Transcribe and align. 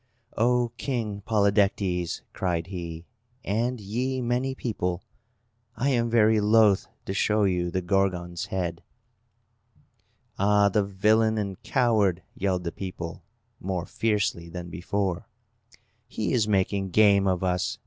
"O 0.35 0.69
King 0.79 1.21
Polydectes," 1.27 2.21
cried 2.33 2.65
he, 2.65 3.05
"and 3.45 3.79
ye 3.79 4.19
many 4.19 4.55
people, 4.55 5.03
I 5.77 5.89
am 5.89 6.09
very 6.09 6.39
loath 6.41 6.87
to 7.05 7.13
show 7.13 7.43
you 7.43 7.69
the 7.69 7.83
Gorgon's 7.83 8.45
head!" 8.47 8.81
"Ah, 10.39 10.69
the 10.69 10.83
villain 10.83 11.37
and 11.37 11.61
coward!" 11.61 12.23
yelled 12.33 12.63
the 12.63 12.71
people, 12.71 13.21
more 13.59 13.85
fiercely 13.85 14.49
than 14.49 14.71
before. 14.71 15.27
"He 16.07 16.33
is 16.33 16.47
making 16.47 16.89
game 16.89 17.27
of 17.27 17.43
us! 17.43 17.77